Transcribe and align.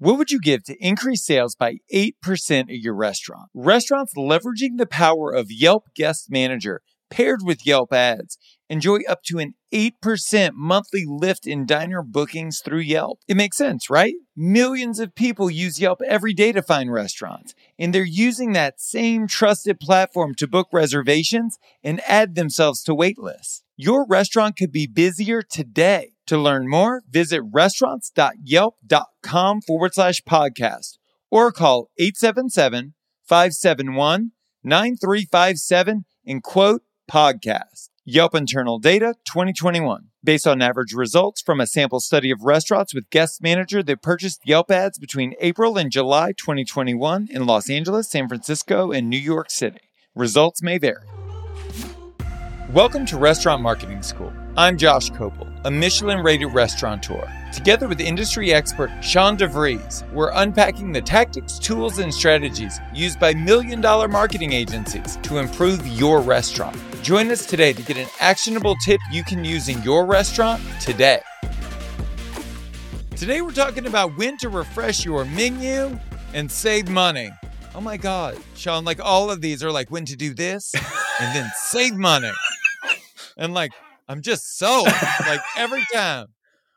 What 0.00 0.16
would 0.16 0.30
you 0.30 0.40
give 0.40 0.64
to 0.64 0.82
increase 0.82 1.26
sales 1.26 1.54
by 1.54 1.76
8% 1.92 2.14
at 2.50 2.68
your 2.70 2.94
restaurant? 2.94 3.50
Restaurants 3.52 4.14
leveraging 4.16 4.78
the 4.78 4.86
power 4.86 5.30
of 5.30 5.50
Yelp 5.50 5.88
Guest 5.94 6.28
Manager 6.30 6.80
paired 7.10 7.40
with 7.44 7.66
Yelp 7.66 7.92
ads 7.92 8.38
enjoy 8.70 9.00
up 9.06 9.22
to 9.24 9.38
an 9.40 9.52
8% 9.74 10.52
monthly 10.54 11.04
lift 11.06 11.46
in 11.46 11.66
diner 11.66 12.02
bookings 12.02 12.62
through 12.64 12.78
Yelp. 12.78 13.18
It 13.28 13.36
makes 13.36 13.58
sense, 13.58 13.90
right? 13.90 14.14
Millions 14.34 15.00
of 15.00 15.14
people 15.14 15.50
use 15.50 15.78
Yelp 15.78 16.00
every 16.08 16.32
day 16.32 16.52
to 16.52 16.62
find 16.62 16.90
restaurants, 16.90 17.52
and 17.78 17.94
they're 17.94 18.02
using 18.02 18.52
that 18.52 18.80
same 18.80 19.26
trusted 19.26 19.80
platform 19.80 20.34
to 20.36 20.48
book 20.48 20.68
reservations 20.72 21.58
and 21.84 22.00
add 22.08 22.36
themselves 22.36 22.82
to 22.84 22.94
wait 22.94 23.18
lists. 23.18 23.64
Your 23.76 24.06
restaurant 24.06 24.56
could 24.56 24.72
be 24.72 24.86
busier 24.86 25.42
today. 25.42 26.12
To 26.30 26.38
learn 26.38 26.68
more, 26.68 27.02
visit 27.10 27.42
restaurants.yelp.com 27.42 29.60
forward 29.62 29.94
slash 29.94 30.22
podcast 30.22 30.98
or 31.28 31.50
call 31.50 31.90
877 31.98 32.94
571 33.24 34.30
9357 34.62 36.04
and 36.24 36.40
quote 36.40 36.82
podcast. 37.10 37.88
Yelp 38.04 38.36
internal 38.36 38.78
data 38.78 39.16
2021. 39.26 40.10
Based 40.22 40.46
on 40.46 40.62
average 40.62 40.92
results 40.92 41.42
from 41.42 41.60
a 41.60 41.66
sample 41.66 41.98
study 41.98 42.30
of 42.30 42.44
restaurants 42.44 42.94
with 42.94 43.10
guest 43.10 43.42
manager 43.42 43.82
that 43.82 44.00
purchased 44.00 44.42
Yelp 44.44 44.70
ads 44.70 45.00
between 45.00 45.34
April 45.40 45.76
and 45.76 45.90
July 45.90 46.30
2021 46.30 47.26
in 47.28 47.44
Los 47.44 47.68
Angeles, 47.68 48.08
San 48.08 48.28
Francisco, 48.28 48.92
and 48.92 49.10
New 49.10 49.18
York 49.18 49.50
City. 49.50 49.80
Results 50.14 50.62
may 50.62 50.78
vary. 50.78 51.02
Welcome 52.74 53.04
to 53.06 53.18
Restaurant 53.18 53.62
Marketing 53.62 54.00
School. 54.00 54.32
I'm 54.56 54.78
Josh 54.78 55.10
Kopel, 55.10 55.50
a 55.64 55.70
Michelin 55.72 56.20
rated 56.20 56.54
restaurateur. 56.54 57.28
Together 57.52 57.88
with 57.88 58.00
industry 58.00 58.52
expert 58.52 58.92
Sean 59.02 59.36
DeVries, 59.36 60.08
we're 60.12 60.30
unpacking 60.34 60.92
the 60.92 61.02
tactics, 61.02 61.58
tools, 61.58 61.98
and 61.98 62.14
strategies 62.14 62.78
used 62.94 63.18
by 63.18 63.34
million 63.34 63.80
dollar 63.80 64.06
marketing 64.06 64.52
agencies 64.52 65.16
to 65.24 65.38
improve 65.38 65.84
your 65.84 66.20
restaurant. 66.20 66.76
Join 67.02 67.32
us 67.32 67.44
today 67.44 67.72
to 67.72 67.82
get 67.82 67.96
an 67.96 68.06
actionable 68.20 68.76
tip 68.84 69.00
you 69.10 69.24
can 69.24 69.44
use 69.44 69.68
in 69.68 69.82
your 69.82 70.06
restaurant 70.06 70.62
today. 70.80 71.22
Today, 73.16 73.40
we're 73.40 73.50
talking 73.50 73.86
about 73.86 74.16
when 74.16 74.36
to 74.36 74.48
refresh 74.48 75.04
your 75.04 75.24
menu 75.24 75.98
and 76.34 76.48
save 76.48 76.88
money. 76.88 77.30
Oh 77.74 77.80
my 77.80 77.96
God, 77.96 78.38
Sean, 78.54 78.84
like 78.84 79.00
all 79.00 79.28
of 79.28 79.40
these 79.40 79.64
are 79.64 79.72
like 79.72 79.90
when 79.90 80.04
to 80.04 80.14
do 80.14 80.34
this 80.34 80.72
and 81.20 81.34
then 81.34 81.50
save 81.56 81.96
money. 81.96 82.30
And 83.40 83.54
like, 83.54 83.72
I'm 84.06 84.20
just 84.20 84.58
so 84.58 84.84
like 85.26 85.40
every 85.56 85.82
time, 85.94 86.26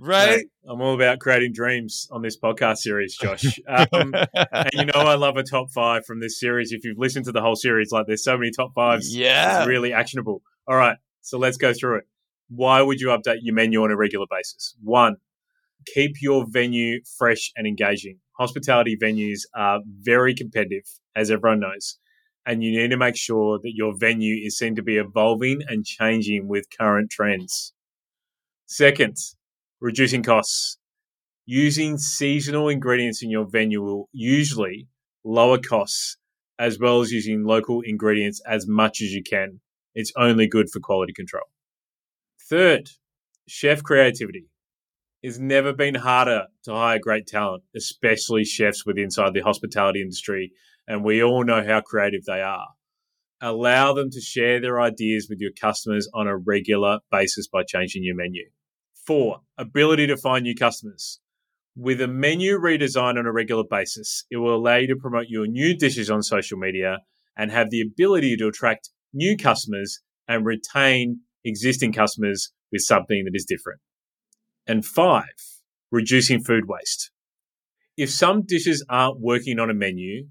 right? 0.00 0.46
I'm 0.66 0.80
all 0.80 0.94
about 0.94 1.18
creating 1.18 1.52
dreams 1.52 2.08
on 2.10 2.22
this 2.22 2.38
podcast 2.38 2.78
series, 2.78 3.14
Josh. 3.14 3.60
Um, 3.68 4.14
and 4.34 4.70
you 4.72 4.84
know, 4.86 4.92
I 4.94 5.16
love 5.16 5.36
a 5.36 5.42
top 5.42 5.70
five 5.70 6.06
from 6.06 6.20
this 6.20 6.40
series. 6.40 6.72
If 6.72 6.82
you've 6.82 6.98
listened 6.98 7.26
to 7.26 7.32
the 7.32 7.42
whole 7.42 7.56
series, 7.56 7.92
like 7.92 8.06
there's 8.06 8.24
so 8.24 8.38
many 8.38 8.50
top 8.50 8.72
fives. 8.74 9.14
Yeah. 9.14 9.58
It's 9.58 9.68
really 9.68 9.92
actionable. 9.92 10.40
All 10.66 10.76
right. 10.76 10.96
So 11.20 11.38
let's 11.38 11.58
go 11.58 11.74
through 11.74 11.98
it. 11.98 12.04
Why 12.48 12.80
would 12.80 13.00
you 13.00 13.08
update 13.08 13.38
your 13.42 13.54
menu 13.54 13.82
on 13.82 13.90
a 13.90 13.96
regular 13.96 14.26
basis? 14.30 14.74
One, 14.82 15.16
keep 15.92 16.22
your 16.22 16.46
venue 16.48 17.00
fresh 17.18 17.52
and 17.54 17.66
engaging. 17.66 18.18
Hospitality 18.38 18.96
venues 18.96 19.40
are 19.54 19.80
very 20.00 20.34
competitive, 20.34 20.84
as 21.14 21.30
everyone 21.30 21.60
knows 21.60 21.98
and 22.46 22.62
you 22.62 22.80
need 22.80 22.90
to 22.90 22.96
make 22.96 23.16
sure 23.16 23.58
that 23.58 23.72
your 23.74 23.92
venue 23.98 24.36
is 24.46 24.56
seen 24.56 24.76
to 24.76 24.82
be 24.82 24.96
evolving 24.96 25.62
and 25.68 25.84
changing 25.84 26.46
with 26.46 26.66
current 26.78 27.10
trends. 27.10 27.74
Second, 28.66 29.16
reducing 29.80 30.22
costs. 30.22 30.78
Using 31.44 31.98
seasonal 31.98 32.68
ingredients 32.68 33.22
in 33.22 33.30
your 33.30 33.46
venue 33.48 33.82
will 33.82 34.08
usually 34.12 34.88
lower 35.24 35.58
costs 35.58 36.16
as 36.58 36.78
well 36.78 37.00
as 37.00 37.12
using 37.12 37.44
local 37.44 37.82
ingredients 37.82 38.40
as 38.46 38.66
much 38.66 39.00
as 39.00 39.12
you 39.12 39.22
can. 39.22 39.60
It's 39.94 40.12
only 40.16 40.46
good 40.46 40.70
for 40.70 40.80
quality 40.80 41.12
control. 41.12 41.44
Third, 42.48 42.90
chef 43.48 43.82
creativity. 43.82 44.46
It's 45.26 45.40
never 45.40 45.72
been 45.72 45.96
harder 45.96 46.44
to 46.66 46.72
hire 46.72 47.00
great 47.00 47.26
talent, 47.26 47.64
especially 47.74 48.44
chefs 48.44 48.86
with 48.86 48.96
inside 48.96 49.34
the 49.34 49.40
hospitality 49.40 50.00
industry 50.00 50.52
and 50.86 51.02
we 51.02 51.20
all 51.20 51.42
know 51.42 51.64
how 51.66 51.80
creative 51.80 52.24
they 52.26 52.42
are. 52.42 52.68
Allow 53.40 53.92
them 53.94 54.08
to 54.12 54.20
share 54.20 54.60
their 54.60 54.80
ideas 54.80 55.26
with 55.28 55.40
your 55.40 55.50
customers 55.60 56.08
on 56.14 56.28
a 56.28 56.36
regular 56.36 57.00
basis 57.10 57.48
by 57.48 57.64
changing 57.64 58.04
your 58.04 58.14
menu. 58.14 58.44
Four, 59.04 59.40
ability 59.58 60.06
to 60.06 60.16
find 60.16 60.44
new 60.44 60.54
customers. 60.54 61.18
With 61.74 62.00
a 62.00 62.06
menu 62.06 62.56
redesign 62.56 63.18
on 63.18 63.26
a 63.26 63.32
regular 63.32 63.64
basis, 63.68 64.26
it 64.30 64.36
will 64.36 64.54
allow 64.54 64.76
you 64.76 64.86
to 64.86 64.94
promote 64.94 65.26
your 65.28 65.48
new 65.48 65.76
dishes 65.76 66.08
on 66.08 66.22
social 66.22 66.56
media 66.56 66.98
and 67.36 67.50
have 67.50 67.70
the 67.70 67.80
ability 67.80 68.36
to 68.36 68.46
attract 68.46 68.90
new 69.12 69.36
customers 69.36 69.98
and 70.28 70.46
retain 70.46 71.22
existing 71.44 71.92
customers 71.92 72.52
with 72.70 72.82
something 72.82 73.24
that 73.24 73.34
is 73.34 73.44
different. 73.44 73.80
And 74.66 74.84
five, 74.84 75.24
reducing 75.90 76.42
food 76.42 76.64
waste. 76.66 77.10
If 77.96 78.10
some 78.10 78.42
dishes 78.42 78.84
aren't 78.88 79.20
working 79.20 79.58
on 79.58 79.70
a 79.70 79.74
menu, 79.74 80.28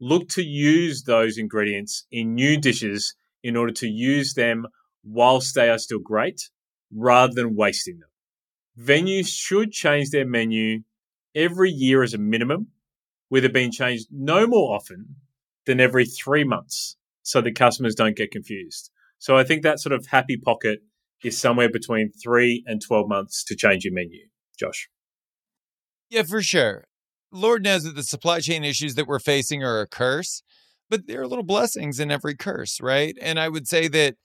look 0.00 0.28
to 0.30 0.42
use 0.42 1.04
those 1.04 1.36
ingredients 1.36 2.06
in 2.10 2.34
new 2.34 2.58
dishes 2.58 3.14
in 3.42 3.56
order 3.56 3.72
to 3.72 3.88
use 3.88 4.34
them 4.34 4.66
whilst 5.04 5.54
they 5.54 5.68
are 5.68 5.78
still 5.78 5.98
great 5.98 6.50
rather 6.94 7.32
than 7.34 7.56
wasting 7.56 7.98
them. 7.98 8.08
Venues 8.78 9.28
should 9.28 9.72
change 9.72 10.10
their 10.10 10.26
menu 10.26 10.82
every 11.34 11.70
year 11.70 12.02
as 12.02 12.14
a 12.14 12.18
minimum, 12.18 12.68
with 13.30 13.44
it 13.44 13.52
being 13.52 13.72
changed 13.72 14.06
no 14.10 14.46
more 14.46 14.74
often 14.74 15.16
than 15.66 15.80
every 15.80 16.04
three 16.04 16.44
months 16.44 16.96
so 17.22 17.40
the 17.40 17.52
customers 17.52 17.94
don't 17.94 18.16
get 18.16 18.30
confused. 18.30 18.90
So 19.18 19.36
I 19.36 19.44
think 19.44 19.62
that 19.62 19.80
sort 19.80 19.92
of 19.92 20.06
happy 20.06 20.36
pocket 20.36 20.80
is 21.24 21.40
somewhere 21.40 21.70
between 21.70 22.10
three 22.22 22.64
and 22.66 22.80
12 22.80 23.08
months 23.08 23.44
to 23.44 23.56
change 23.56 23.84
your 23.84 23.94
menu. 23.94 24.26
Josh. 24.58 24.88
Yeah, 26.10 26.22
for 26.22 26.42
sure. 26.42 26.84
Lord 27.32 27.64
knows 27.64 27.84
that 27.84 27.96
the 27.96 28.02
supply 28.02 28.40
chain 28.40 28.64
issues 28.64 28.94
that 28.94 29.06
we're 29.06 29.18
facing 29.18 29.62
are 29.64 29.80
a 29.80 29.86
curse, 29.86 30.42
but 30.90 31.06
there 31.06 31.22
are 31.22 31.26
little 31.26 31.44
blessings 31.44 31.98
in 31.98 32.10
every 32.10 32.36
curse, 32.36 32.80
right? 32.80 33.16
And 33.22 33.40
I 33.40 33.48
would 33.48 33.66
say 33.66 33.88
that 33.88 34.16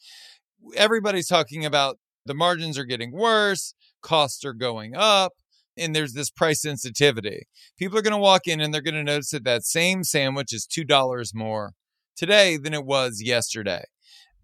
everybody's 0.75 1.28
talking 1.28 1.66
about 1.66 1.97
the 2.25 2.34
margins 2.34 2.78
are 2.78 2.84
getting 2.84 3.14
worse, 3.14 3.74
costs 4.02 4.44
are 4.44 4.53
going 4.53 4.94
up, 4.96 5.31
and 5.78 5.96
there's 5.96 6.14
this 6.14 6.29
price 6.29 6.62
sensitivity. 6.62 7.47
People 7.78 7.97
are 7.97 8.02
going 8.02 8.12
to 8.12 8.18
walk 8.18 8.47
in 8.47 8.59
and 8.59 8.74
they're 8.74 8.81
going 8.81 8.96
to 8.96 9.03
notice 9.03 9.29
that 9.29 9.46
that 9.46 9.64
same 9.64 10.03
sandwich 10.03 10.52
is 10.52 10.68
$2 10.68 11.34
more 11.34 11.74
today 12.18 12.58
than 12.58 12.74
it 12.74 12.85
was 12.85 13.22
yesterday. 13.24 13.84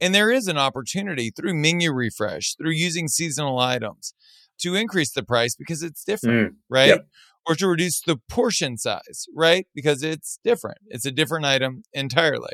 And 0.01 0.13
there 0.13 0.31
is 0.31 0.47
an 0.47 0.57
opportunity 0.57 1.31
through 1.31 1.53
menu 1.53 1.91
refresh, 1.91 2.55
through 2.55 2.71
using 2.71 3.07
seasonal 3.07 3.59
items 3.59 4.13
to 4.59 4.75
increase 4.75 5.11
the 5.11 5.23
price 5.23 5.55
because 5.55 5.81
it's 5.81 6.03
different, 6.03 6.53
mm, 6.53 6.55
right? 6.69 6.89
Yep 6.89 7.07
or 7.45 7.55
to 7.55 7.67
reduce 7.67 8.01
the 8.01 8.17
portion 8.29 8.77
size, 8.77 9.27
right? 9.35 9.67
Because 9.75 10.03
it's 10.03 10.39
different. 10.43 10.79
It's 10.87 11.05
a 11.05 11.11
different 11.11 11.45
item 11.45 11.83
entirely. 11.93 12.53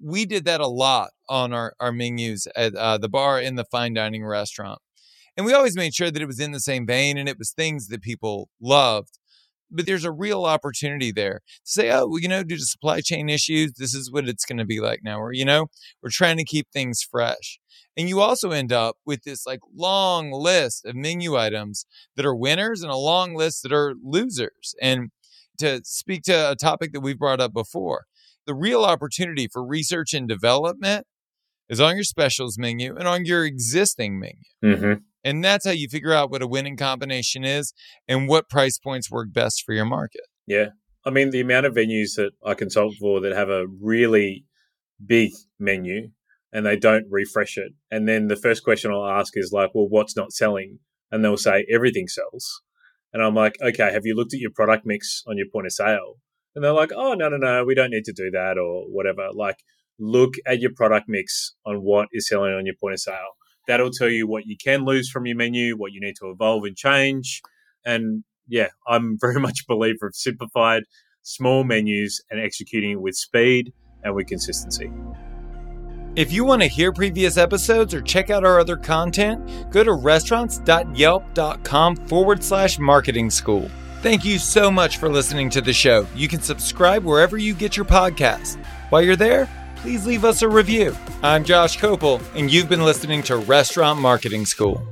We 0.00 0.26
did 0.26 0.44
that 0.46 0.60
a 0.60 0.66
lot 0.66 1.10
on 1.28 1.52
our, 1.52 1.74
our 1.80 1.92
menus 1.92 2.46
at 2.56 2.74
uh, 2.74 2.98
the 2.98 3.08
bar 3.08 3.40
in 3.40 3.54
the 3.56 3.64
fine 3.64 3.94
dining 3.94 4.24
restaurant. 4.24 4.80
And 5.36 5.44
we 5.44 5.52
always 5.52 5.76
made 5.76 5.94
sure 5.94 6.10
that 6.10 6.22
it 6.22 6.26
was 6.26 6.40
in 6.40 6.52
the 6.52 6.60
same 6.60 6.86
vein 6.86 7.18
and 7.18 7.28
it 7.28 7.38
was 7.38 7.50
things 7.50 7.88
that 7.88 8.02
people 8.02 8.48
loved. 8.60 9.18
But 9.74 9.86
there's 9.86 10.04
a 10.04 10.12
real 10.12 10.44
opportunity 10.44 11.12
there 11.12 11.40
to 11.64 11.70
say, 11.70 11.90
oh, 11.90 12.06
well, 12.06 12.20
you 12.20 12.28
know, 12.28 12.42
due 12.42 12.56
to 12.56 12.64
supply 12.64 13.00
chain 13.00 13.28
issues, 13.28 13.72
this 13.72 13.94
is 13.94 14.10
what 14.10 14.28
it's 14.28 14.44
going 14.44 14.58
to 14.58 14.64
be 14.64 14.80
like 14.80 15.00
now. 15.02 15.20
Or, 15.20 15.32
you 15.32 15.44
know, 15.44 15.66
we're 16.02 16.10
trying 16.10 16.36
to 16.38 16.44
keep 16.44 16.68
things 16.72 17.02
fresh. 17.02 17.58
And 17.96 18.08
you 18.08 18.20
also 18.20 18.50
end 18.50 18.72
up 18.72 18.96
with 19.04 19.22
this 19.24 19.46
like 19.46 19.60
long 19.74 20.32
list 20.32 20.84
of 20.84 20.94
menu 20.94 21.36
items 21.36 21.86
that 22.16 22.26
are 22.26 22.34
winners 22.34 22.82
and 22.82 22.90
a 22.90 22.96
long 22.96 23.34
list 23.34 23.62
that 23.62 23.72
are 23.72 23.94
losers. 24.02 24.74
And 24.80 25.10
to 25.58 25.80
speak 25.84 26.22
to 26.24 26.50
a 26.50 26.56
topic 26.56 26.92
that 26.92 27.00
we've 27.00 27.18
brought 27.18 27.40
up 27.40 27.52
before, 27.52 28.04
the 28.46 28.54
real 28.54 28.84
opportunity 28.84 29.48
for 29.50 29.64
research 29.64 30.12
and 30.12 30.28
development 30.28 31.06
is 31.68 31.80
on 31.80 31.94
your 31.94 32.04
specials 32.04 32.58
menu 32.58 32.96
and 32.96 33.08
on 33.08 33.24
your 33.24 33.44
existing 33.44 34.18
menu. 34.18 34.36
Mm-hmm. 34.64 34.92
And 35.24 35.42
that's 35.42 35.64
how 35.64 35.72
you 35.72 35.88
figure 35.88 36.12
out 36.12 36.30
what 36.30 36.42
a 36.42 36.46
winning 36.46 36.76
combination 36.76 37.44
is 37.44 37.72
and 38.06 38.28
what 38.28 38.48
price 38.48 38.78
points 38.78 39.10
work 39.10 39.32
best 39.32 39.62
for 39.64 39.72
your 39.72 39.86
market. 39.86 40.22
Yeah. 40.46 40.68
I 41.06 41.10
mean, 41.10 41.30
the 41.30 41.40
amount 41.40 41.66
of 41.66 41.74
venues 41.74 42.16
that 42.16 42.32
I 42.44 42.54
consult 42.54 42.94
for 43.00 43.20
that 43.20 43.34
have 43.34 43.48
a 43.48 43.66
really 43.66 44.44
big 45.04 45.32
menu 45.58 46.10
and 46.52 46.64
they 46.64 46.76
don't 46.76 47.06
refresh 47.10 47.56
it. 47.58 47.72
And 47.90 48.08
then 48.08 48.28
the 48.28 48.36
first 48.36 48.62
question 48.62 48.92
I'll 48.92 49.04
ask 49.04 49.32
is 49.36 49.50
like, 49.52 49.70
well, 49.74 49.88
what's 49.88 50.16
not 50.16 50.32
selling? 50.32 50.78
And 51.10 51.24
they'll 51.24 51.36
say 51.36 51.66
everything 51.72 52.08
sells. 52.08 52.62
And 53.12 53.22
I'm 53.22 53.34
like, 53.34 53.56
okay, 53.62 53.92
have 53.92 54.04
you 54.04 54.14
looked 54.14 54.34
at 54.34 54.40
your 54.40 54.50
product 54.54 54.84
mix 54.86 55.22
on 55.26 55.36
your 55.36 55.46
point 55.52 55.66
of 55.66 55.72
sale? 55.72 56.14
And 56.54 56.64
they're 56.64 56.72
like, 56.72 56.92
oh, 56.94 57.14
no, 57.14 57.28
no, 57.28 57.36
no, 57.36 57.64
we 57.64 57.74
don't 57.74 57.90
need 57.90 58.04
to 58.04 58.12
do 58.12 58.30
that 58.32 58.58
or 58.58 58.84
whatever. 58.88 59.28
Like, 59.32 59.56
look 59.98 60.34
at 60.46 60.60
your 60.60 60.72
product 60.74 61.06
mix 61.08 61.54
on 61.66 61.76
what 61.78 62.08
is 62.12 62.28
selling 62.28 62.54
on 62.54 62.66
your 62.66 62.74
point 62.80 62.94
of 62.94 63.00
sale. 63.00 63.36
That'll 63.66 63.90
tell 63.90 64.08
you 64.08 64.26
what 64.26 64.46
you 64.46 64.56
can 64.62 64.84
lose 64.84 65.10
from 65.10 65.26
your 65.26 65.36
menu, 65.36 65.76
what 65.76 65.92
you 65.92 66.00
need 66.00 66.16
to 66.20 66.30
evolve 66.30 66.64
and 66.64 66.76
change. 66.76 67.42
And 67.84 68.24
yeah, 68.48 68.68
I'm 68.86 69.18
very 69.20 69.40
much 69.40 69.60
a 69.60 69.64
believer 69.68 70.06
of 70.06 70.14
simplified, 70.14 70.84
small 71.22 71.64
menus 71.64 72.22
and 72.30 72.40
executing 72.40 72.92
it 72.92 73.00
with 73.00 73.16
speed 73.16 73.72
and 74.02 74.14
with 74.14 74.26
consistency. 74.26 74.90
If 76.16 76.30
you 76.30 76.44
want 76.44 76.62
to 76.62 76.68
hear 76.68 76.92
previous 76.92 77.36
episodes 77.36 77.92
or 77.92 78.00
check 78.00 78.30
out 78.30 78.44
our 78.44 78.60
other 78.60 78.76
content, 78.76 79.72
go 79.72 79.82
to 79.82 79.94
restaurants.yelp.com 79.94 81.96
forward 81.96 82.44
slash 82.44 82.78
marketing 82.78 83.30
school. 83.30 83.68
Thank 84.00 84.24
you 84.24 84.38
so 84.38 84.70
much 84.70 84.98
for 84.98 85.08
listening 85.08 85.50
to 85.50 85.60
the 85.60 85.72
show. 85.72 86.06
You 86.14 86.28
can 86.28 86.40
subscribe 86.40 87.04
wherever 87.04 87.36
you 87.36 87.52
get 87.52 87.76
your 87.76 87.86
podcasts. 87.86 88.64
While 88.90 89.02
you're 89.02 89.16
there, 89.16 89.48
please 89.84 90.06
leave 90.06 90.24
us 90.24 90.40
a 90.40 90.48
review. 90.48 90.96
I'm 91.22 91.44
Josh 91.44 91.78
Kopel, 91.78 92.18
and 92.34 92.50
you've 92.50 92.70
been 92.70 92.86
listening 92.86 93.22
to 93.24 93.36
Restaurant 93.36 94.00
Marketing 94.00 94.46
School. 94.46 94.82